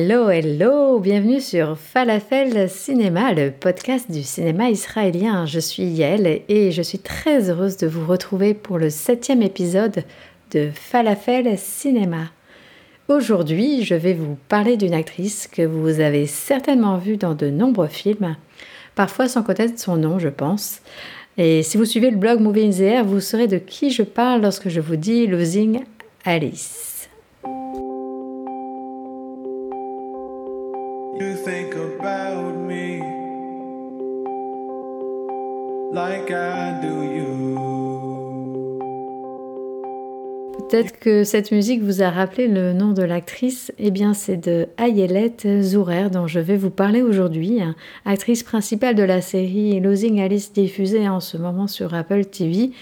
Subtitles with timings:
[0.00, 5.44] Hello, hello, bienvenue sur Falafel Cinéma, le podcast du cinéma israélien.
[5.44, 10.04] Je suis Yael et je suis très heureuse de vous retrouver pour le septième épisode
[10.52, 12.30] de Falafel Cinéma.
[13.08, 17.88] Aujourd'hui, je vais vous parler d'une actrice que vous avez certainement vue dans de nombreux
[17.88, 18.36] films,
[18.94, 20.78] parfois sans connaître son nom, je pense.
[21.38, 22.70] Et si vous suivez le blog Movie
[23.04, 25.80] vous saurez de qui je parle lorsque je vous dis Losing
[26.24, 26.77] Alice.
[40.68, 43.72] Peut-être que cette musique vous a rappelé le nom de l'actrice.
[43.78, 47.60] Eh bien, c'est de Ayelet Zourer dont je vais vous parler aujourd'hui,
[48.04, 52.72] actrice principale de la série Losing Alice diffusée en ce moment sur Apple TV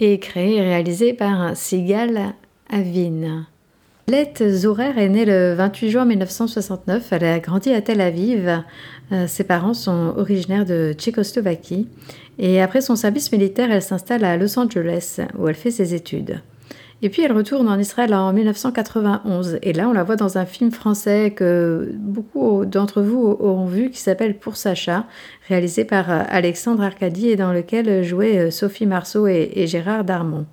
[0.00, 2.34] et créée et réalisée par Sigal
[2.70, 3.44] Avin.
[4.06, 7.10] Let Zourer est née le 28 juin 1969.
[7.12, 8.62] Elle a grandi à Tel Aviv.
[9.12, 11.88] Euh, ses parents sont originaires de Tchécoslovaquie.
[12.38, 16.42] Et après son service militaire, elle s'installe à Los Angeles, où elle fait ses études.
[17.00, 19.58] Et puis elle retourne en Israël en 1991.
[19.62, 23.88] Et là, on la voit dans un film français que beaucoup d'entre vous auront vu,
[23.88, 25.06] qui s'appelle Pour Sacha,
[25.48, 30.44] réalisé par Alexandre Arcadi et dans lequel jouaient Sophie Marceau et Gérard Darmon.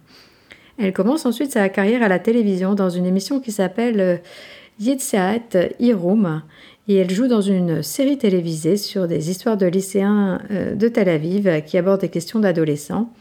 [0.82, 4.20] Elle commence ensuite sa carrière à la télévision dans une émission qui s'appelle
[4.80, 6.42] Yitzaat Irum
[6.88, 11.62] et elle joue dans une série télévisée sur des histoires de lycéens de Tel Aviv
[11.68, 13.14] qui abordent des questions d'adolescents.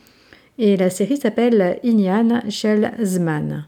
[0.57, 3.67] Et la série s'appelle Inyan Shel Zman.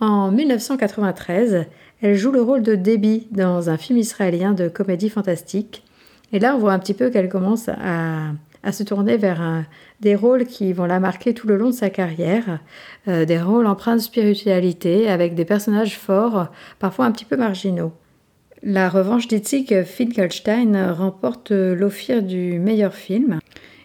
[0.00, 1.66] En 1993,
[2.02, 5.84] elle joue le rôle de Debbie dans un film israélien de comédie fantastique.
[6.32, 8.32] Et là, on voit un petit peu qu'elle commence à,
[8.64, 9.64] à se tourner vers un,
[10.00, 12.60] des rôles qui vont la marquer tout le long de sa carrière,
[13.08, 16.48] euh, des rôles empreints de spiritualité avec des personnages forts,
[16.78, 17.92] parfois un petit peu marginaux.
[18.62, 23.38] La revanche d'Itzik Finkelstein remporte l'Ophir du meilleur film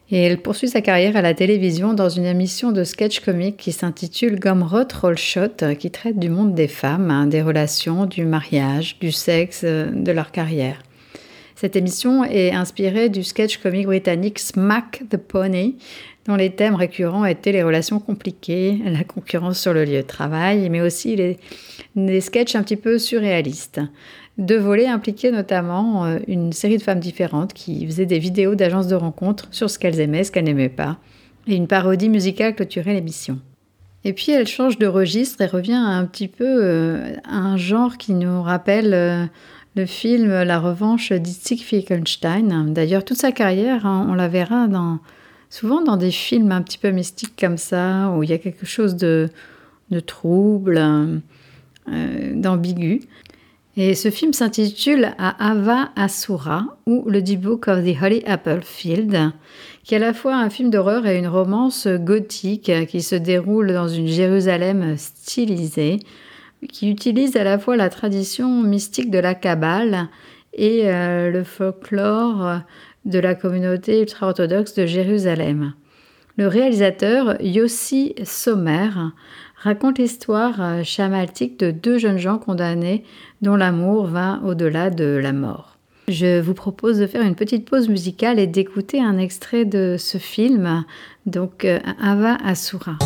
[0.10, 3.72] et elle poursuit sa carrière à la télévision dans une émission de sketch comique qui
[3.72, 8.98] s'intitule Gomrot Roll Shot qui traite du monde des femmes, hein, des relations, du mariage,
[9.00, 10.82] du sexe, de leur carrière.
[11.64, 15.78] Cette émission est inspirée du sketch comique britannique Smack the Pony,
[16.26, 20.70] dont les thèmes récurrents étaient les relations compliquées, la concurrence sur le lieu de travail,
[20.70, 21.16] mais aussi
[21.96, 23.80] des sketchs un petit peu surréalistes.
[24.38, 28.96] Deux volets impliquaient notamment une série de femmes différentes qui faisaient des vidéos d'agences de
[28.96, 30.98] rencontres sur ce qu'elles aimaient, ce qu'elles n'aimaient pas,
[31.48, 33.40] et une parodie musicale clôturait l'émission.
[34.04, 38.14] Et puis elle change de registre et revient un petit peu à un genre qui
[38.14, 39.30] nous rappelle
[39.76, 42.66] le film La revanche d'Itzik Finkelstein.
[42.70, 44.68] D'ailleurs, toute sa carrière, hein, on la verra
[45.50, 48.66] souvent dans des films un petit peu mystiques comme ça, où il y a quelque
[48.66, 49.30] chose de,
[50.06, 53.02] trouble, euh, d'ambigu.
[53.76, 58.62] Et ce film s'intitule À Ava Asura, ou Le The Book of the Holy Apple
[58.62, 59.32] Field,
[59.84, 63.74] qui est à la fois un film d'horreur et une romance gothique qui se déroule
[63.74, 66.00] dans une Jérusalem stylisée,
[66.68, 70.10] qui utilise à la fois la tradition mystique de la Kabbale
[70.54, 72.60] et euh, le folklore
[73.06, 75.74] de la communauté ultra-orthodoxe de Jérusalem.
[76.38, 78.90] Le réalisateur Yossi Sommer
[79.56, 83.04] raconte l'histoire chamaltique de deux jeunes gens condamnés
[83.42, 85.78] dont l'amour va au-delà de la mort.
[86.08, 90.18] Je vous propose de faire une petite pause musicale et d'écouter un extrait de ce
[90.18, 90.84] film,
[91.26, 91.66] donc
[92.02, 92.98] Ava Asura.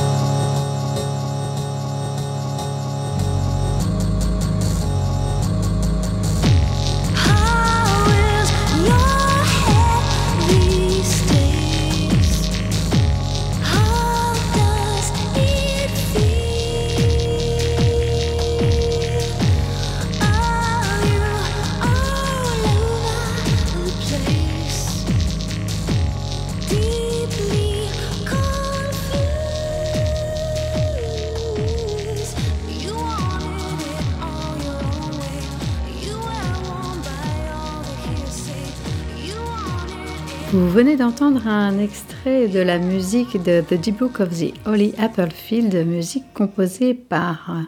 [40.77, 45.73] Venez d'entendre un extrait de la musique de The Deep Book of the Holy Applefield,
[45.87, 47.65] musique composée par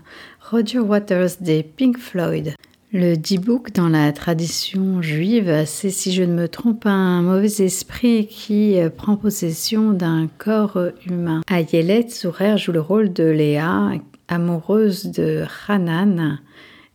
[0.52, 2.54] Roger Waters des Pink Floyd.
[2.94, 8.28] Le Book, dans la tradition juive, c'est, si je ne me trompe, un mauvais esprit
[8.28, 10.78] qui prend possession d'un corps
[11.08, 11.42] humain.
[11.50, 13.90] Ayelet Zourer joue le rôle de Léa,
[14.28, 16.38] amoureuse de Hanan,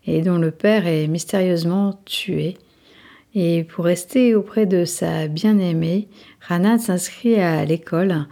[0.07, 2.57] et dont le père est mystérieusement tué.
[3.35, 6.09] Et pour rester auprès de sa bien-aimée,
[6.49, 8.27] Hanan s'inscrit à l'école,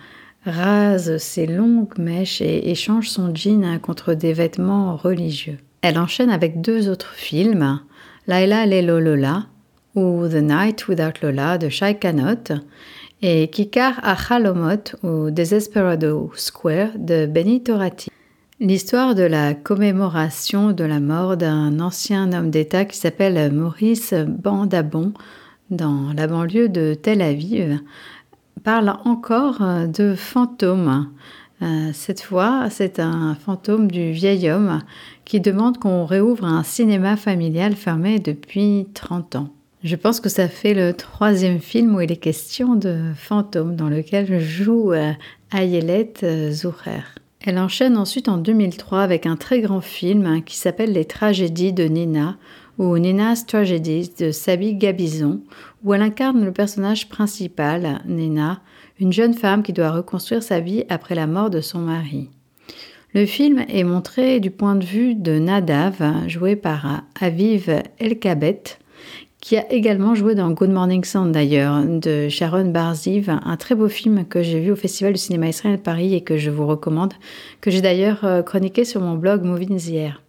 [0.47, 5.59] rase ses longues mèches et échange son jean contre des vêtements religieux.
[5.83, 7.81] Elle enchaîne avec deux autres films,
[8.29, 9.47] Laila Lelo Lola
[9.97, 12.55] ou The Night Without Lola de Shai Kanot
[13.21, 18.11] et Kikar Achalomot ou Desesperado Square de Benny Torati.
[18.65, 25.15] L'histoire de la commémoration de la mort d'un ancien homme d'État qui s'appelle Maurice Bandabon
[25.71, 27.81] dans la banlieue de Tel Aviv
[28.63, 31.11] parle encore de fantômes.
[31.61, 34.79] Euh, cette fois, c'est un fantôme du vieil homme
[35.25, 39.49] qui demande qu'on réouvre un cinéma familial fermé depuis 30 ans.
[39.83, 43.89] Je pense que ça fait le troisième film où il est question de fantômes dans
[43.89, 45.11] lequel joue euh,
[45.53, 47.22] Ayelet euh, Zoucher.
[47.45, 51.73] Elle enchaîne ensuite en 2003 avec un très grand film hein, qui s'appelle Les tragédies
[51.73, 52.37] de Nina
[52.79, 55.41] ou Nina's Tragedies de Sabi Gabizon,
[55.83, 58.61] où elle incarne le personnage principal, Nina,
[59.01, 62.31] une jeune femme qui doit reconstruire sa vie après la mort de son mari.
[63.13, 68.79] Le film est montré du point de vue de Nadav, joué par Aviv Elkabet,
[69.43, 73.89] qui a également joué dans Good Morning Sun d'ailleurs, de Sharon Barziv, un très beau
[73.89, 76.65] film que j'ai vu au Festival du cinéma israélien de Paris et que je vous
[76.65, 77.13] recommande,
[77.61, 80.23] que j'ai d'ailleurs euh, chroniqué sur mon blog Moving Here.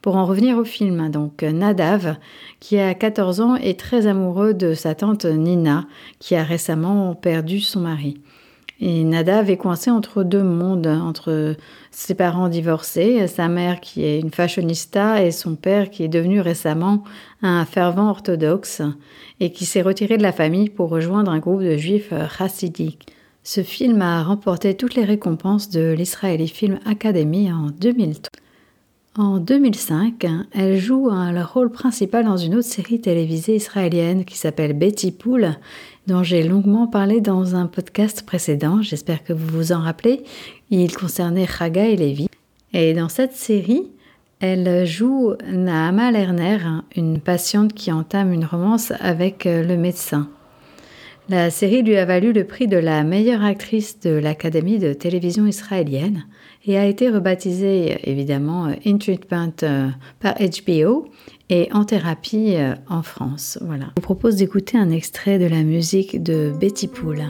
[0.00, 2.16] Pour en revenir au film, donc Nadav,
[2.58, 5.86] qui a 14 ans, est très amoureux de sa tante Nina,
[6.18, 8.18] qui a récemment perdu son mari.
[8.86, 11.56] Et Nadav est coincé entre deux mondes, entre
[11.90, 16.42] ses parents divorcés, sa mère qui est une fashionista et son père qui est devenu
[16.42, 17.02] récemment
[17.40, 18.82] un fervent orthodoxe
[19.40, 23.06] et qui s'est retiré de la famille pour rejoindre un groupe de juifs chassidiques.
[23.42, 28.28] Ce film a remporté toutes les récompenses de l'Israeli Film Academy en 2003.
[29.16, 34.72] En 2005, elle joue un rôle principal dans une autre série télévisée israélienne qui s'appelle
[34.72, 35.54] Betty Pool,
[36.06, 38.82] dont j'ai longuement parlé dans un podcast précédent.
[38.82, 40.22] J'espère que vous vous en rappelez.
[40.70, 42.28] Il concernait Chaga et Lévi.
[42.72, 43.90] Et dans cette série,
[44.40, 46.58] elle joue Naama Lerner,
[46.96, 50.28] une patiente qui entame une romance avec le médecin.
[51.30, 55.46] La série lui a valu le prix de la meilleure actrice de l'Académie de télévision
[55.46, 56.26] israélienne
[56.66, 59.88] et a été rebaptisée évidemment In Treatment euh,
[60.20, 61.08] par HBO
[61.50, 63.58] et En thérapie euh, en France.
[63.60, 63.86] Voilà.
[63.86, 67.24] Je vous propose d'écouter un extrait de la musique de Betty Pool.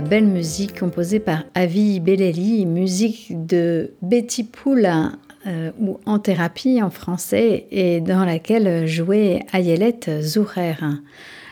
[0.00, 5.12] Belle musique composée par Avi Belleli, musique de Betty Poula
[5.46, 10.76] euh, ou En thérapie en français et dans laquelle jouait Ayelet Zourer.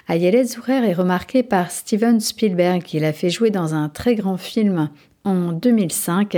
[0.08, 4.36] Ayelet Zourer est remarqué par Steven Spielberg qui l'a fait jouer dans un très grand
[4.36, 4.90] film
[5.24, 6.36] en 2005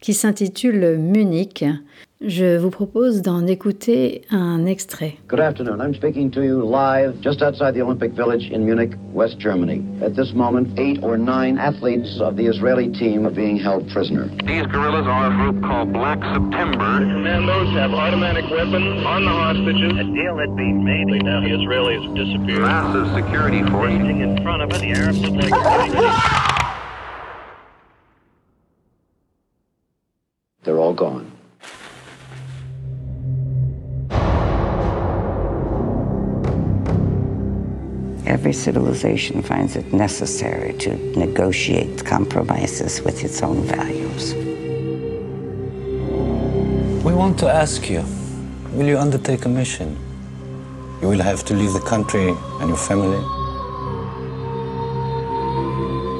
[0.00, 1.64] qui s'intitule Munich.
[2.20, 5.18] Je vous propose d'en écouter un extrait.
[5.28, 5.80] Good afternoon.
[5.80, 9.84] I'm speaking to you live just outside the Olympic Village in Munich, West Germany.
[10.02, 14.26] At this moment, eight or nine athletes of the Israeli team are being held prisoner.
[14.44, 16.98] These guerrillas are a group called Black September.
[16.98, 19.92] The commandos have automatic weapons on the hostages.
[19.92, 21.22] A deal had been made.
[21.22, 22.62] Now the Israelis have disappeared.
[22.62, 23.92] Massive security force.
[23.92, 26.57] In front of it, the Arabs look like
[30.64, 31.30] They're all gone.
[38.26, 44.34] Every civilization finds it necessary to negotiate compromises with its own values.
[47.04, 48.04] We want to ask you
[48.72, 49.96] will you undertake a mission?
[51.00, 52.28] You will have to leave the country
[52.60, 53.22] and your family.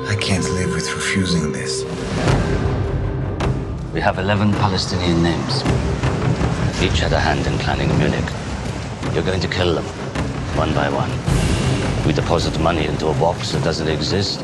[0.09, 1.85] I can't live with refusing this.
[3.95, 5.63] We have 11 Palestinian names.
[6.83, 8.31] Each had a hand in planning Munich.
[9.15, 9.85] You're going to kill them,
[10.57, 11.11] one by one.
[12.07, 14.41] We deposit money into a box that doesn't exist.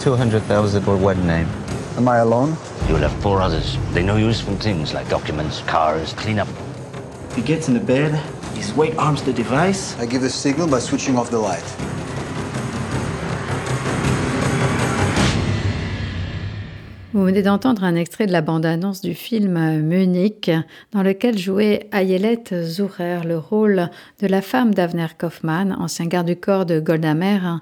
[0.00, 1.48] 200,000 for one name.
[1.96, 2.58] Am I alone?
[2.88, 3.78] You'll have four others.
[3.92, 6.48] They know useful things like documents, cars, cleanup.
[7.34, 8.12] He gets in the bed,
[8.54, 9.98] his weight arms the device.
[9.98, 11.64] I give the signal by switching off the light.
[17.28, 20.50] Venez d'entendre un extrait de la bande-annonce du film Munich,
[20.92, 23.90] dans lequel jouait Ayelet Zourer le rôle
[24.22, 27.60] de la femme d'Avner Kaufmann, ancien garde du corps de Golda Meir,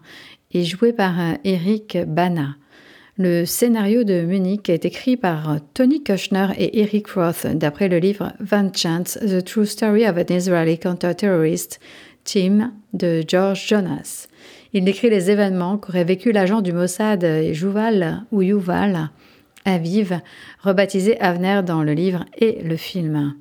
[0.52, 2.54] et joué par Eric Bana.
[3.18, 8.35] Le scénario de Munich est écrit par Tony Kushner et Eric Roth, d'après le livre
[8.38, 11.80] Vengeance, The True Story of an Israeli Counter-Terrorist
[12.23, 14.28] Team de George Jonas.
[14.73, 19.11] Il décrit les événements qu'aurait vécu l'agent du Mossad Yuval ou Yuval
[19.66, 20.20] Aviv,
[20.62, 23.35] rebaptisé Avner dans le livre et le film.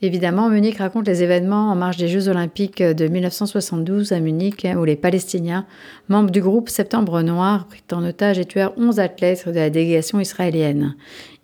[0.00, 4.84] Évidemment, Munich raconte les événements en marge des Jeux olympiques de 1972 à Munich, où
[4.84, 5.66] les Palestiniens,
[6.08, 10.20] membres du groupe Septembre Noir, prirent en otage et tuèrent 11 athlètes de la délégation
[10.20, 10.94] israélienne.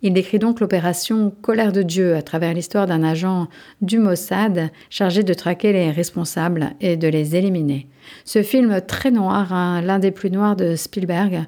[0.01, 3.49] Il décrit donc l'opération Colère de Dieu à travers l'histoire d'un agent
[3.81, 7.89] du Mossad chargé de traquer les responsables et de les éliminer.
[8.23, 11.45] Ce film très noir, hein, l'un des plus noirs de Spielberg,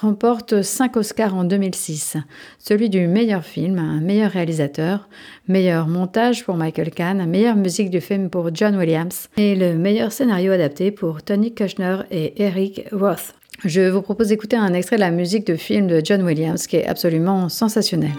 [0.00, 2.16] remporte 5 Oscars en 2006,
[2.58, 5.08] celui du meilleur film, meilleur réalisateur,
[5.48, 10.12] meilleur montage pour Michael Kahn, meilleure musique du film pour John Williams et le meilleur
[10.12, 13.34] scénario adapté pour Tony Kushner et Eric Roth.
[13.64, 16.76] Je vous propose d'écouter un extrait de la musique de film de John Williams qui
[16.76, 18.12] est absolument sensationnel.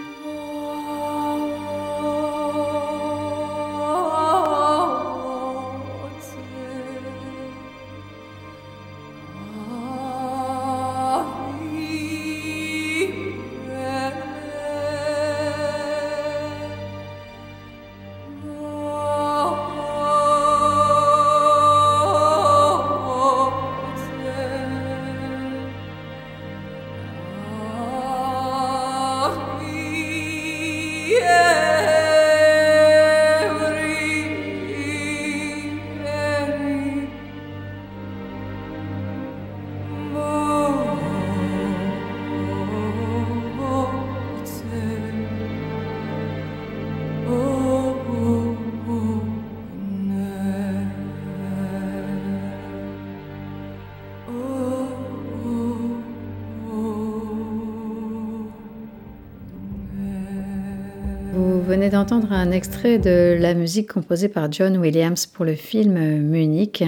[61.90, 66.84] D'entendre un extrait de la musique composée par John Williams pour le film Munich,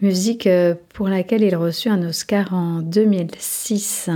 [0.00, 4.10] musique euh, pour laquelle il reçut un Oscar en 2006.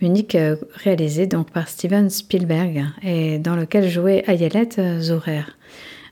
[0.00, 5.44] Munich euh, réalisé donc par Steven Spielberg et dans lequel jouait Ayelet Zourer.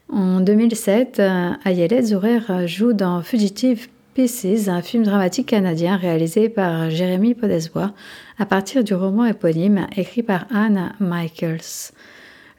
[0.08, 1.22] En 2007,
[1.64, 7.92] Ayelet Zourer joue dans Fugitive Pieces, un film dramatique canadien réalisé par Jérémy Podesbois
[8.38, 11.92] à partir du roman éponyme écrit par Anne Michaels.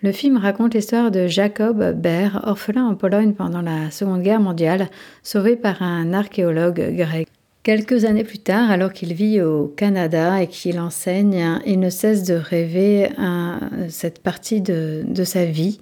[0.03, 4.89] Le film raconte l'histoire de Jacob Baer, orphelin en Pologne pendant la Seconde Guerre mondiale,
[5.23, 7.27] sauvé par un archéologue grec.
[7.63, 12.23] Quelques années plus tard, alors qu'il vit au Canada et qu'il enseigne, il ne cesse
[12.23, 15.79] de rêver à cette partie de, sa vie,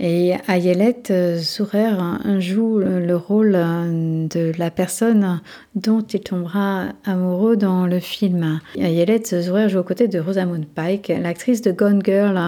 [0.00, 1.02] Et Ayelet
[1.38, 1.94] Zourer
[2.40, 5.40] joue le rôle de la personne
[5.76, 8.60] dont il tombera amoureux dans le film.
[8.76, 12.38] Ayelet Zourer joue aux côtés de Rosamund Pike, l'actrice de Gone Girl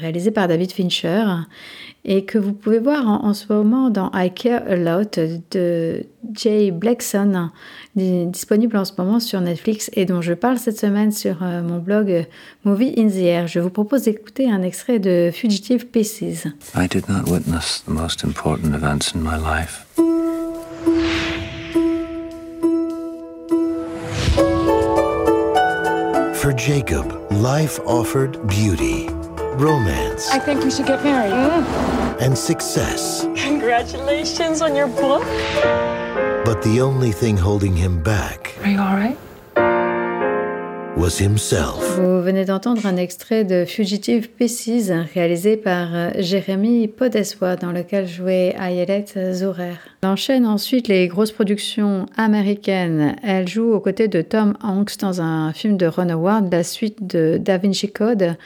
[0.00, 1.24] réalisée par David Fincher
[2.04, 5.18] et que vous pouvez voir en, ce moment dans I Care a Lot
[5.50, 7.50] de Jay Blackson,
[7.96, 11.78] disponible en ce moment sur Netflix et dont je parle cette semaine sur euh, mon
[11.78, 12.26] blog
[12.64, 13.46] Movie in the Air.
[13.46, 16.46] Je vous propose d'écouter un extrait de Fugitive Pieces.
[16.76, 19.86] I did not witness the most important events in my life.
[26.34, 29.08] For Jacob, life offered beauty.
[29.58, 31.32] Romance, I think we should get married.
[32.20, 33.26] and success.
[33.36, 35.22] Congratulations on your book.
[36.44, 39.16] But the only thing holding him back Are you all right?
[40.96, 41.82] was himself.
[41.98, 48.06] Vous venez d'entendre un extrait de Fugitive Pieces réalisé par euh, Jérémy Podeswa dans lequel
[48.06, 49.74] jouait Ayelet Zourer.
[50.02, 53.16] Elle enchaîne ensuite les grosses productions américaines.
[53.24, 57.04] Elle joue aux côtés de Tom Hanks dans un film de Ron Howard, la suite
[57.04, 58.36] de Da Vinci Code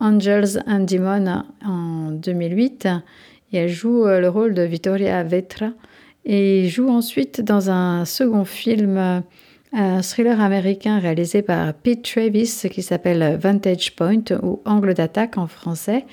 [0.00, 2.88] Angels and Demons en 2008
[3.52, 5.70] et elle joue euh, le rôle de Vittoria Vetra.
[6.24, 9.20] Et joue ensuite dans un second film, euh,
[9.72, 15.46] un thriller américain réalisé par Pete Travis qui s'appelle Vantage Point ou Angle d'attaque en
[15.46, 16.04] français,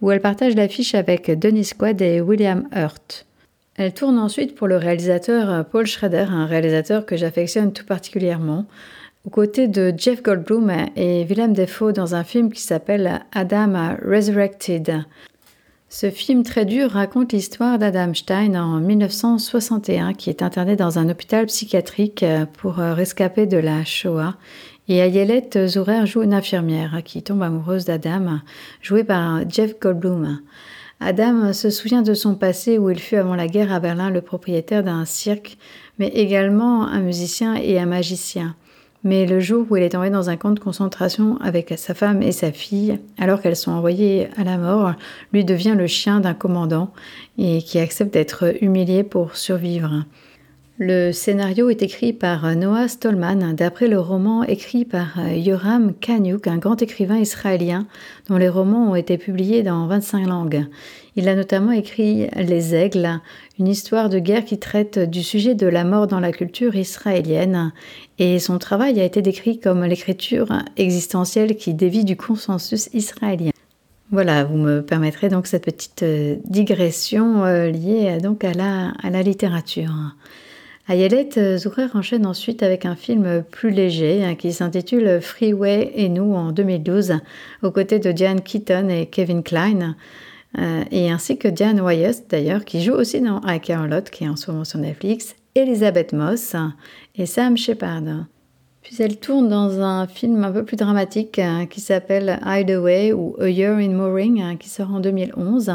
[0.00, 3.26] où elle partage l'affiche avec Denis Quaid et William Hurt.
[3.76, 8.66] Elle tourne ensuite pour le réalisateur Paul Schrader, un réalisateur que j'affectionne tout particulièrement,
[9.24, 15.04] aux côtés de Jeff Goldblum et Willem Dafoe dans un film qui s'appelle Adam Resurrected.
[15.88, 21.08] Ce film très dur raconte l'histoire d'Adam Stein en 1961 qui est interné dans un
[21.08, 22.24] hôpital psychiatrique
[22.54, 24.36] pour rescaper de la Shoah.
[24.88, 28.40] Et Ayelet Zourer joue une infirmière qui tombe amoureuse d'Adam,
[28.80, 30.40] jouée par Jeff Goldblum.
[30.98, 34.22] Adam se souvient de son passé où il fut avant la guerre à Berlin le
[34.22, 35.58] propriétaire d'un cirque,
[35.98, 38.56] mais également un musicien et un magicien.
[39.04, 42.22] Mais le jour où il est tombé dans un camp de concentration avec sa femme
[42.22, 44.92] et sa fille, alors qu'elles sont envoyées à la mort,
[45.32, 46.92] lui devient le chien d'un commandant
[47.36, 50.04] et qui accepte d'être humilié pour survivre.
[50.78, 56.56] Le scénario est écrit par Noah Stolman, d'après le roman écrit par Yoram Kanyuk, un
[56.56, 57.86] grand écrivain israélien
[58.28, 60.64] dont les romans ont été publiés dans 25 langues.
[61.14, 63.20] Il a notamment écrit Les Aigles,
[63.58, 67.72] une histoire de guerre qui traite du sujet de la mort dans la culture israélienne,
[68.18, 73.52] et son travail a été décrit comme l'écriture existentielle qui dévie du consensus israélien.
[74.10, 79.10] Voilà, vous me permettrez donc cette petite euh, digression euh, liée donc à la, à
[79.10, 79.92] la littérature.
[80.88, 86.34] Ayelet Zourer enchaîne ensuite avec un film plus léger hein, qui s'intitule Freeway et nous
[86.34, 87.14] en 2012,
[87.62, 89.94] aux côtés de Diane Keaton et Kevin Klein.
[90.58, 94.28] Euh, et ainsi que Diane Wyeth d'ailleurs, qui joue aussi dans I Care qui est
[94.28, 96.56] en ce moment sur Netflix, Elizabeth Moss
[97.14, 98.26] et Sam Shepard.
[98.82, 103.36] Puis elle tourne dans un film un peu plus dramatique euh, qui s'appelle Hideaway ou
[103.40, 105.72] A Year in Mooring, euh, qui sort en 2011,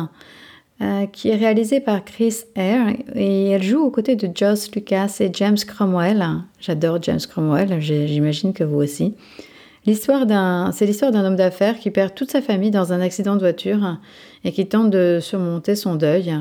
[1.12, 5.32] qui est réalisé par Chris Eyre et elle joue aux côtés de Joss Lucas et
[5.34, 6.24] James Cromwell.
[6.60, 9.16] J'adore James Cromwell, j'imagine que vous aussi.
[9.88, 13.36] L'histoire d'un, c'est l'histoire d'un homme d'affaires qui perd toute sa famille dans un accident
[13.36, 13.98] de voiture
[14.44, 16.36] et qui tente de surmonter son deuil.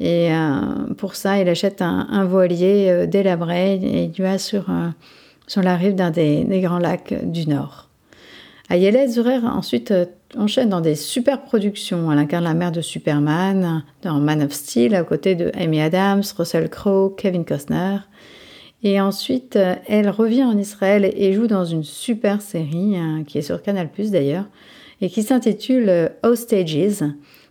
[0.00, 4.88] Et euh, pour ça, il achète un, voilier euh, délabré et il va sur, euh,
[5.46, 7.88] sur la rive d'un des, grands lacs du Nord.
[8.68, 9.92] Ayelet Zurer ensuite
[10.36, 12.10] enchaîne dans des super productions.
[12.10, 16.22] Elle incarne la mère de Superman dans Man of Steel, aux côtés de Amy Adams,
[16.36, 17.98] Russell Crowe, Kevin Costner.
[18.82, 23.38] Et ensuite, euh, elle revient en Israël et joue dans une super série, hein, qui
[23.38, 24.44] est sur Canal d'ailleurs,
[25.00, 27.02] et qui s'intitule euh, Hostages,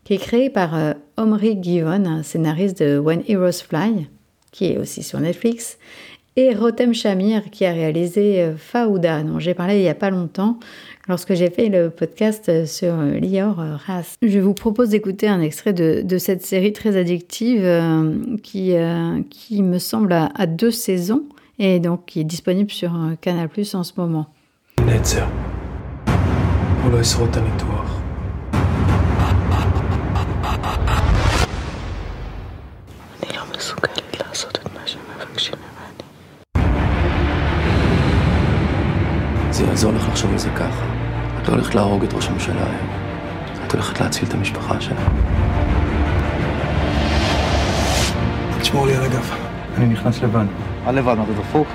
[0.04, 4.08] qui est créée par euh, Omri Givon, scénariste de When Heroes Fly,
[4.52, 5.78] qui est aussi sur Netflix,
[6.38, 10.60] et Rotem Shamir, qui a réalisé Faouda, dont j'ai parlé il n'y a pas longtemps,
[11.09, 14.17] lorsque j'ai fait le podcast sur Lior Ras.
[14.23, 17.67] Je vous propose d'écouter un extrait de, cette série très addictive
[18.43, 18.75] qui,
[19.31, 21.25] qui me semble à, deux saisons
[21.59, 24.27] et donc qui est disponible sur Canal Plus en ce moment.
[39.61, 40.94] זה יעזור לך לחשוב על זה ככה.
[41.45, 42.89] את לא הולכת להרוג את ראש הממשלה היום.
[43.67, 45.01] את הולכת להציל את המשפחה שלה.
[48.61, 49.31] תשמור לי על הגב.
[49.77, 50.45] אני נכנס לבד.
[50.85, 51.15] מה לבד?
[51.15, 51.69] מה, אתה דפוק?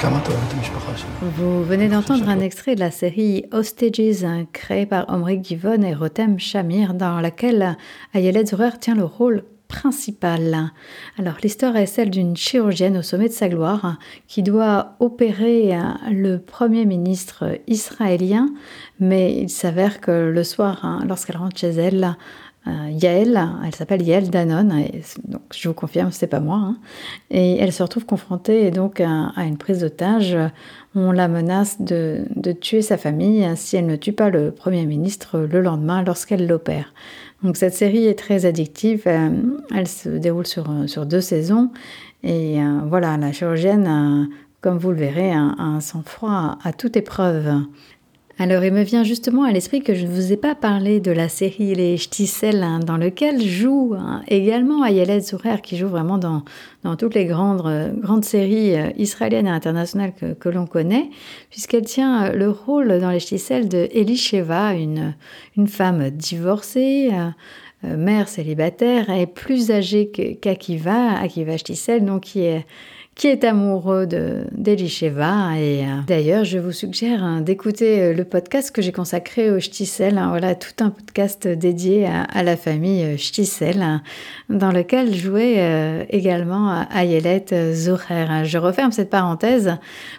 [0.00, 1.08] כמה אתה אוהב את המשפחה שלך?
[1.38, 6.38] Vous venez d'entendre un extrait de la série Hostages, créée par Omri Givon et Rotem
[6.38, 7.76] Shamir, dans laquelle
[8.14, 10.71] Ayelet Zurer tient le rôle principal.
[11.17, 13.97] Alors l'histoire est celle d'une chirurgienne au sommet de sa gloire
[14.27, 15.77] qui doit opérer
[16.11, 18.49] le premier ministre israélien,
[18.99, 22.15] mais il s'avère que le soir, hein, lorsqu'elle rentre chez elle,
[22.67, 26.77] euh, Yael, elle s'appelle Yael Danone, et donc je vous confirme, c'est pas moi, hein.
[27.29, 30.35] et elle se retrouve confrontée donc à, une prise d'otage.
[30.95, 34.85] On la menace de, de, tuer sa famille si elle ne tue pas le Premier
[34.85, 36.93] ministre le lendemain lorsqu'elle l'opère.
[37.43, 39.29] Donc cette série est très addictive, euh,
[39.73, 41.69] elle se déroule sur, sur deux saisons,
[42.23, 46.97] et euh, voilà, la chirurgienne, euh, comme vous le verrez, a un sang-froid à toute
[46.97, 47.61] épreuve.
[48.37, 51.11] Alors il me vient justement à l'esprit que je ne vous ai pas parlé de
[51.11, 56.17] la série Les Ch'tissel, hein, dans lequel joue hein, également Ayelet Zourer, qui joue vraiment
[56.17, 56.43] dans,
[56.83, 61.09] dans toutes les grandes, euh, grandes séries euh, israéliennes et internationales que, l'on connaît,
[61.49, 65.15] puisqu'elle tient le rôle dans Les Ch'tissel de Elisheva, une,
[65.55, 67.11] une femme divorcée,
[67.85, 72.65] euh, mère célibataire et plus âgée qu'Akiva, Akiva Ch'tissel, donc qui est
[73.15, 75.57] qui est amoureux d'Elisheva.
[75.57, 79.59] Et euh, d'ailleurs, je vous suggère hein, d'écouter euh, le podcast que j'ai consacré au
[79.59, 80.17] Shtissel.
[80.17, 84.03] Hein, voilà, tout un podcast dédié à, la famille Shtissel, hein,
[84.49, 88.43] dans lequel jouait euh, également Ayelet Zoher.
[88.43, 89.77] Je referme cette parenthèse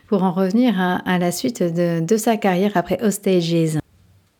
[0.08, 3.78] pour en revenir à, la suite de, de sa carrière après Hostages.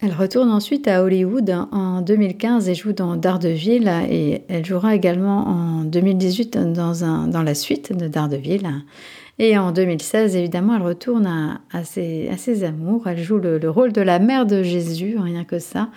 [0.01, 5.49] Elle retourne ensuite à Hollywood en 2015 et joue dans Daredevil et elle jouera également
[5.49, 8.69] en 2018 dans, dans la suite de Daredevil.
[9.39, 13.07] Et en 2016, évidemment, elle retourne à, ses, à ses, amours.
[13.07, 15.91] Elle joue le, rôle de la mère de Jésus, rien que ça,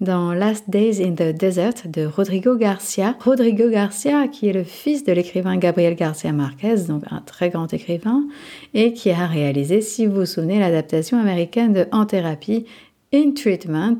[0.00, 3.14] dans Last Days in the Desert de Rodrigo Garcia.
[3.20, 7.70] Rodrigo Garcia, qui est le fils de l'écrivain Gabriel Garcia Marquez, donc un très grand
[7.74, 8.24] écrivain,
[8.72, 12.64] et qui a réalisé, si vous vous souvenez, l'adaptation américaine de En thérapie
[13.12, 13.98] In Treatment,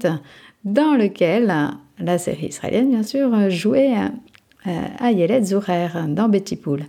[0.64, 1.52] dans lequel
[1.98, 3.94] la série israélienne, bien sûr, jouait
[5.00, 6.84] Ayelet Zurer dans Betty Pool.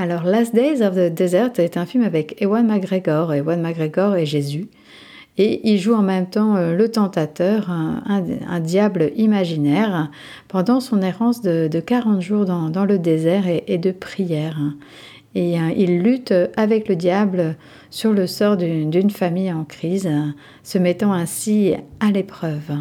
[0.00, 3.34] Alors, Last Days of the Desert est un film avec Ewan McGregor.
[3.34, 4.68] Ewan McGregor est Jésus.
[5.38, 10.10] Et il joue en même temps euh, le tentateur, un, diable imaginaire,
[10.46, 14.58] pendant son errance de, 40 jours dans, le désert et, et de prière
[15.34, 17.56] et euh, il lutte avec le diable
[17.90, 20.08] sur le sort d'une famille en crise,
[20.62, 22.72] se mettant ainsi à l'épreuve.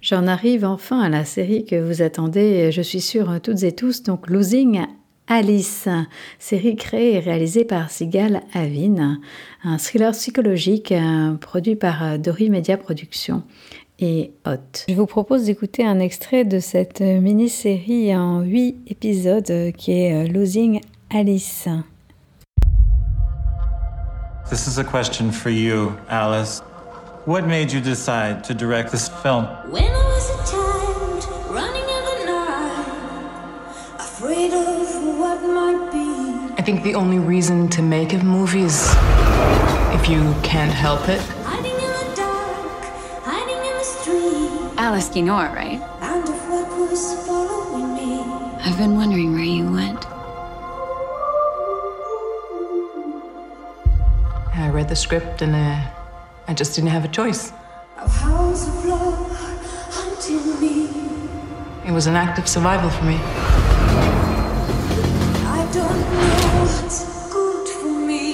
[0.00, 4.02] J'en arrive enfin à la série que vous attendez, je suis sûre, toutes et tous,
[4.02, 4.84] donc Losing
[5.28, 5.88] Alice,
[6.38, 9.18] série créée et réalisée par Sigal Avin,
[9.62, 13.42] un thriller psychologique euh, produit par euh, Dory Media Productions
[14.00, 14.84] et Hot.
[14.88, 20.80] Je vous propose d'écouter un extrait de cette mini-série en huit épisodes qui est Losing
[21.14, 21.68] Alice.
[24.48, 26.60] This is a question for you, Alice.
[27.26, 29.44] What made you decide to direct this film?
[29.70, 36.54] When I was a child, running in the night, afraid of what might be.
[36.58, 38.88] I think the only reason to make a movie is
[39.92, 41.20] if you can't help it.
[41.44, 42.84] Hiding in the dark,
[43.22, 44.78] hiding in the street.
[44.78, 45.80] Alice, you know it, right?
[46.00, 48.22] And of what was following me.
[48.64, 49.81] I've been wondering where you went.
[54.92, 55.80] The script and uh,
[56.48, 57.50] I just didn't have a choice.
[61.86, 63.18] It was an act of survival for me.
[65.58, 66.98] I don't know what's
[67.32, 68.24] good for me.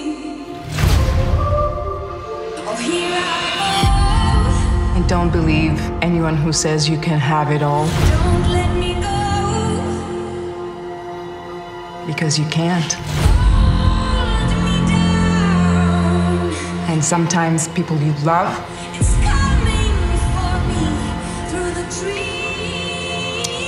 [2.67, 3.25] Oh, here I
[4.97, 5.05] am.
[5.05, 7.87] I don't believe anyone who says you can have it all.
[7.87, 9.19] Don't let me go.
[12.05, 13.28] Because you can't.
[16.99, 18.51] And sometimes people you love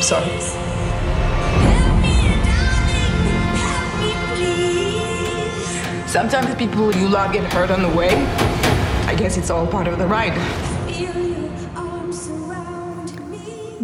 [0.03, 0.41] Sorry.
[6.09, 8.11] Sometimes people you love get hurt on the way.
[9.07, 10.70] I guess it's all part of the ride.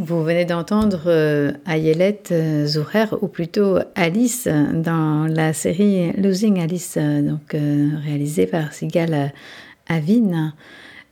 [0.07, 2.69] Vous venez d'entendre euh, Ayelet euh,
[3.21, 7.57] ou plutôt Alice, dans la série Losing Alice, euh, donc
[8.05, 9.33] réalisée par Sigal
[9.88, 10.53] Avin.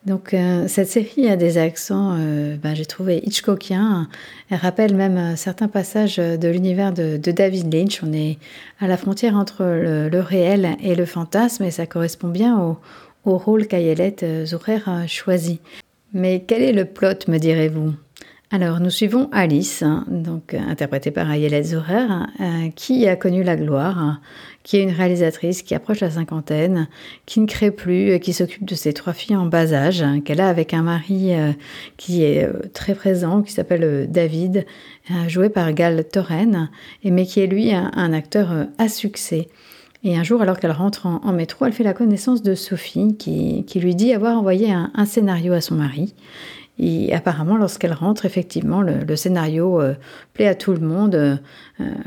[0.06, 0.36] Donc
[0.68, 2.16] cette série a des accents,
[2.62, 4.06] ben, j'ai trouvé Hitchcockien.
[4.50, 8.02] Elle rappelle même certains passages de l'univers de, David Lynch.
[8.02, 8.36] On est
[8.80, 12.76] à la frontière entre le, réel et le fantasme, et ça correspond bien
[13.24, 15.60] au, rôle qu'Ayelet Zourer a choisi.
[16.12, 17.94] Mais quel est le plot, me direz-vous?
[18.54, 22.06] Alors, nous suivons Alice, hein, donc euh, interprétée par Ayelet Zurer,
[22.38, 24.20] euh, qui a connu la gloire, hein,
[24.62, 26.86] qui est une réalisatrice qui approche la cinquantaine,
[27.26, 30.20] qui ne crée plus, euh, qui s'occupe de ses trois filles en bas âge, hein,
[30.20, 31.32] qu'elle a avec un mari
[31.96, 34.66] qui est très présent, qui s'appelle David,
[35.26, 36.70] joué par Gal Torren,
[37.02, 39.48] mais qui est lui un, acteur à succès.
[40.04, 43.80] Et un jour, alors qu'elle rentre en, métro, elle fait la connaissance de Sophie, qui,
[43.80, 46.14] lui dit avoir envoyé un scénario à son mari.
[46.78, 49.94] Et apparemment, lorsqu'elle rentre, effectivement, le, scénario euh,
[50.32, 51.36] plaît à tout le monde, euh,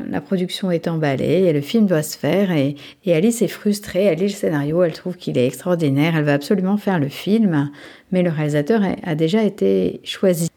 [0.10, 2.76] la production est emballée, et le film doit se faire, et,
[3.08, 6.76] Alice est frustrée, elle lit le scénario, elle trouve qu'il est extraordinaire, elle va absolument
[6.76, 7.72] faire le film,
[8.12, 10.50] mais le réalisateur a, déjà été choisi.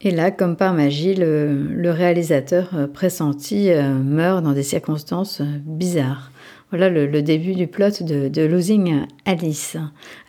[0.00, 3.70] Et là, comme par magie, le réalisateur euh, pressenti
[4.02, 6.30] meurt dans des circonstances bizarres.
[6.70, 9.78] Voilà le, début du plot de, Losing Alice.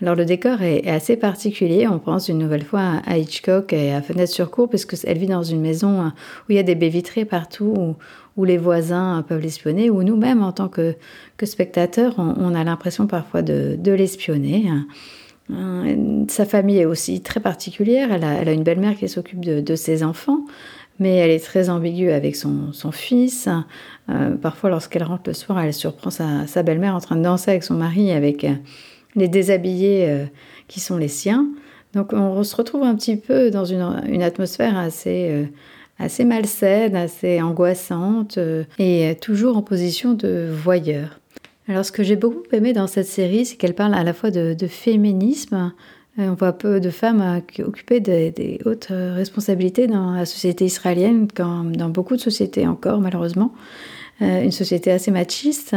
[0.02, 1.86] Alors le décor est, assez particulier.
[1.86, 5.28] On pense une nouvelle fois à Hitchcock et à Fenêtre sur cour parce qu'elle vit
[5.28, 7.96] dans une maison où il y a des baies vitrées partout,
[8.38, 10.96] où, les voisins peuvent l'espionner, ou nous-mêmes en tant que,
[11.44, 14.70] spectateurs, on, a l'impression parfois de, l'espionner.
[16.30, 18.14] Sa famille est aussi très particulière.
[18.14, 20.46] Elle a, une belle-mère qui s'occupe de, ses enfants
[21.00, 23.48] mais elle est très ambiguë avec son, fils.
[24.10, 27.64] Euh, parfois, lorsqu'elle rentre le soir, elle surprend sa, belle-mère en train de danser avec
[27.64, 28.54] son mari, avec euh,
[29.16, 30.26] les déshabillés euh,
[30.68, 31.48] qui sont les siens.
[31.94, 35.50] Donc, on se retrouve un petit peu dans une, atmosphère assez,
[35.98, 38.38] assez malsaine, assez angoissante,
[38.78, 41.20] et toujours en position de voyeur.
[41.68, 44.30] Alors, ce que j'ai beaucoup aimé dans cette série, c'est qu'elle parle à la fois
[44.30, 45.74] de féminisme,
[46.28, 51.28] on voit peu de femmes euh, occuper des, hautes euh, responsabilités dans la société israélienne,
[51.34, 53.54] comme dans beaucoup de sociétés encore, malheureusement.
[54.22, 55.76] une société assez machiste.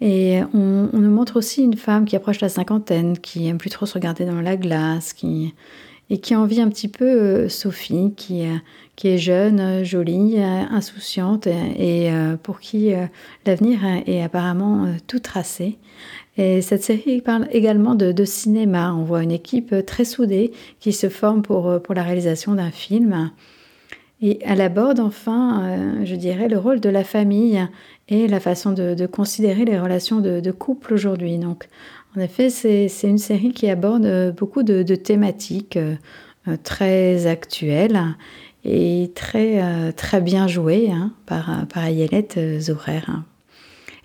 [0.00, 3.86] Et on, nous montre aussi une femme qui approche la cinquantaine, qui aime plus trop
[3.86, 5.54] se regarder dans la glace, qui,
[6.10, 8.44] et qui envie un petit peu Sophie, qui,
[8.96, 12.10] qui est jeune, jolie, insouciante, et,
[12.42, 12.92] pour qui
[13.44, 15.76] l'avenir est apparemment tout tracé.
[16.38, 18.94] Et cette série parle également de, cinéma.
[18.94, 23.30] On voit une équipe très soudée qui se forme pour, pour la réalisation d'un film.
[24.20, 27.64] Et elle aborde enfin, euh, je dirais, le rôle de la famille
[28.08, 31.38] et la façon de, considérer les relations de, couple aujourd'hui.
[31.38, 31.68] Donc,
[32.16, 38.00] en effet, c'est une série qui aborde beaucoup de, thématiques euh, très actuelles
[38.64, 43.02] et très, euh, très bien jouées hein, par, par Ayelet Zourer.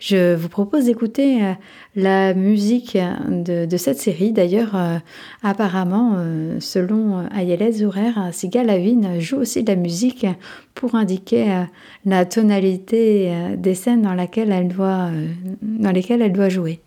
[0.03, 1.53] Je vous propose d'écouter euh,
[1.95, 2.97] la musique
[3.29, 4.33] de, cette série.
[4.33, 4.97] D'ailleurs, euh,
[5.43, 10.27] apparemment, euh, selon Ayelet Zourer, Sigal Lavin joue aussi de la musique
[10.75, 11.67] pour indiquer
[12.05, 16.81] la tonalité des scènes dans lesquelles elle doit jouer.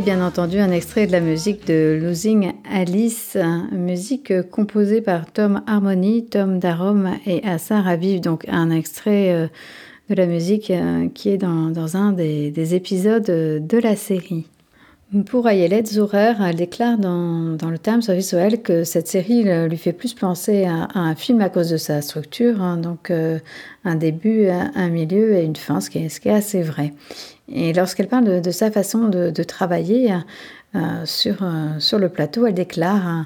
[0.00, 3.36] Bien entendu un extrait de la musique de Losing Alice,
[3.72, 8.22] musique composée par Tom Harmony, Tom Darom et Assa Raviv.
[8.22, 9.48] Donc un extrait euh,
[10.08, 14.46] de la musique euh, qui est dans, un des, épisodes de la série.
[15.26, 19.92] Pour Ayelet Zourer, elle déclare dans, le Times of Israel que cette série lui fait
[19.92, 22.78] plus penser à, un film à cause de sa structure, hein.
[22.78, 23.38] donc euh,
[23.84, 26.94] un début, un milieu et une fin, ce qui est assez vrai.
[27.52, 30.14] Et lorsqu'elle parle de, sa façon de, travailler
[30.74, 33.22] euh, sur, euh, sur le plateau, elle déclare euh,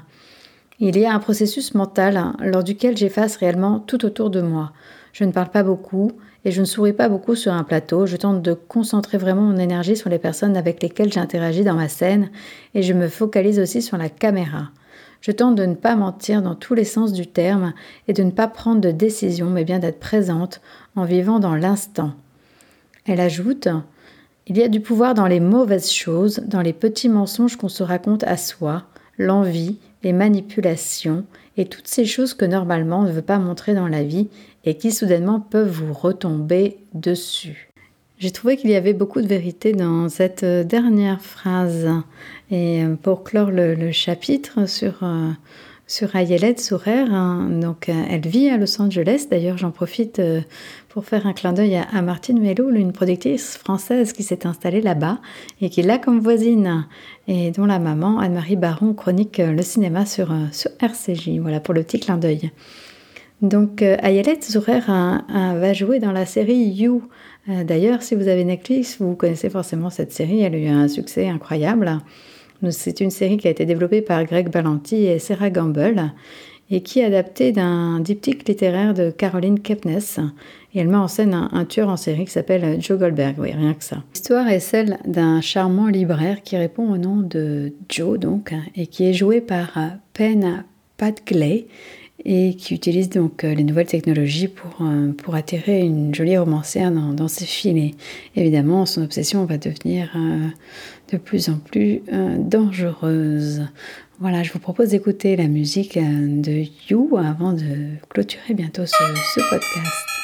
[0.79, 4.73] Il y a un processus mental hein, lors duquel j'efface réellement tout autour de moi.
[5.13, 6.11] Je ne parle pas beaucoup
[6.43, 8.05] et je ne souris pas beaucoup sur un plateau.
[8.05, 11.87] Je tente de concentrer vraiment mon énergie sur les personnes avec lesquelles j'interagis dans ma
[11.87, 12.29] scène
[12.73, 14.71] et je me focalise aussi sur la caméra.
[15.21, 17.73] Je tente de ne pas mentir dans tous les sens du terme
[18.07, 20.61] et de ne pas prendre de décision, mais bien d'être présente
[20.95, 22.11] en vivant dans l'instant.
[23.05, 23.69] Elle ajoute
[24.47, 27.83] il y a du pouvoir dans les mauvaises choses, dans les petits mensonges qu'on se
[27.83, 28.83] raconte à soi,
[29.17, 31.25] l'envie, les manipulations
[31.57, 34.29] et toutes ces choses que normalement on ne veut pas montrer dans la vie
[34.63, 37.69] et qui soudainement peuvent vous retomber dessus.
[38.19, 41.87] J'ai trouvé qu'il y avait beaucoup de vérité dans cette dernière phrase.
[42.49, 45.29] Et pour clore le, chapitre sur, euh,
[45.87, 46.99] sur Ayelet Sourer.
[46.99, 47.47] Hein.
[47.49, 49.27] Donc, euh, elle vit à Los Angeles.
[49.31, 50.41] D'ailleurs, j'en profite euh,
[50.89, 55.19] pour faire un clin d'œil à, Martine Mello, une productrice française qui s'est installée là-bas
[55.61, 56.85] et qui l'a comme voisine
[57.27, 61.39] et dont la maman, Anne-Marie Baron, chronique euh, le cinéma sur, sur RCJ.
[61.39, 62.51] Voilà pour le petit clin d'œil.
[63.41, 67.03] Donc, Ayelet Zourer va jouer dans la série You.
[67.47, 70.41] D'ailleurs, si vous avez Netflix, vous connaissez forcément cette série.
[70.41, 72.01] Elle a eu un succès incroyable.
[72.69, 76.11] C'est une série qui a été développée par Greg Balanti et Sarah Gamble
[76.69, 80.31] et qui est adaptée d'un diptyque littéraire de Caroline Kepnes.
[80.73, 83.73] Et elle met en scène un, tueur en série qui s'appelle Joe Goldberg, oui, rien
[83.73, 84.03] que ça.
[84.13, 89.05] L'histoire est celle d'un charmant libraire qui répond au nom de Joe, donc, et qui
[89.05, 89.77] est joué par
[90.13, 90.65] Penn
[90.97, 91.67] Padgley
[92.25, 96.91] et qui utilise donc euh, les nouvelles technologies pour, euh, pour attirer une jolie romancière
[96.91, 97.93] dans, ses filets.
[98.35, 100.47] Évidemment, son obsession va devenir euh,
[101.11, 102.01] de plus en plus
[102.39, 103.67] dangereuse.
[104.19, 110.16] Voilà, je vous propose d'écouter la musique de You avant de clôturer bientôt ce podcast.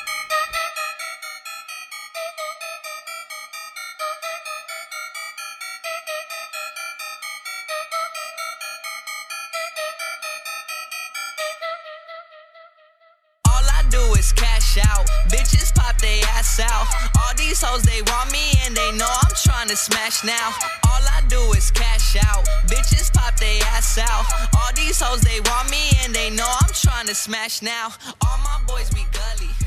[19.64, 20.50] Trying to smash now.
[20.90, 22.44] All I do is cash out.
[22.68, 24.26] Bitches pop they ass out.
[24.54, 27.94] All these hoes, they want me and they know I'm trying to smash now.
[28.26, 29.63] All my boys be gully.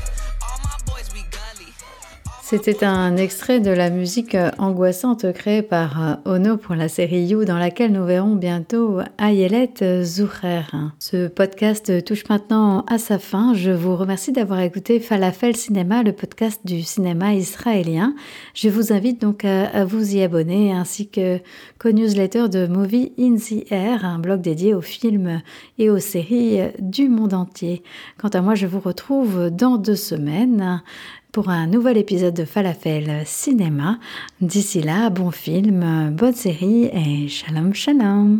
[2.49, 7.25] C'était un extrait de la musique euh, angoissante créée par euh, Ono pour la série
[7.25, 10.61] You, dans laquelle nous verrons bientôt Ayelet Zoucher.
[10.97, 13.53] Ce podcast touche maintenant à sa fin.
[13.53, 18.15] Je vous remercie d'avoir écouté Falafel Cinéma, le podcast du cinéma israélien.
[18.53, 21.39] Je vous invite donc à, vous y abonner, ainsi que
[21.79, 25.41] qu'au newsletter de Movie in the Air, un blog dédié aux films
[25.79, 27.83] et aux séries du monde entier.
[28.17, 30.81] Quant à moi, je vous retrouve dans deux semaines
[31.37, 33.99] pour un nouvel épisode de Falafel Cinéma.
[34.41, 38.39] D'ici là, bon film, bonne série et shalom shalom.